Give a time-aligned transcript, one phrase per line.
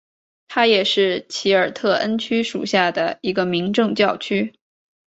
[0.47, 4.51] 它也是奇尔特恩区属下的一个民政教区。